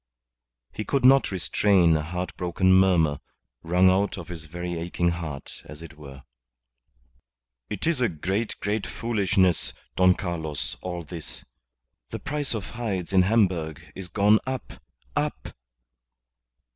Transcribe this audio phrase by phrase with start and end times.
[0.73, 3.19] He could not restrain a heart broken murmur,
[3.61, 6.23] wrung out of his very aching heart, as it were.
[7.69, 11.45] "It is a great, great foolishness, Don Carlos, all this.
[12.09, 14.81] The price of hides in Hamburg is gone up
[15.15, 15.49] up.